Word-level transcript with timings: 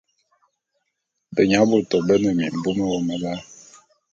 Benyabôtô 1.35 1.97
bé 2.07 2.15
ne 2.21 2.31
mimbu 2.37 2.69
mewôm 2.77 3.07
lal. 3.21 3.39